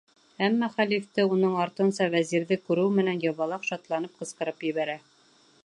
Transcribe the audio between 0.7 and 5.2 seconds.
хәлифте, уның артынса вәзирҙе күреү менән, ябалаҡ шатланып ҡысҡырып ебәрә.